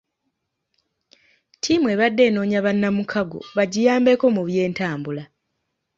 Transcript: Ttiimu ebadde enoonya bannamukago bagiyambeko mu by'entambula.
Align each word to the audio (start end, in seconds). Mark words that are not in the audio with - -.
Ttiimu 1.53 1.85
ebadde 1.93 2.21
enoonya 2.29 2.59
bannamukago 2.65 3.39
bagiyambeko 3.57 4.25
mu 4.35 4.41
by'entambula. 4.47 5.23